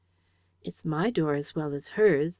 [0.63, 2.29] "It's my door as well as hers.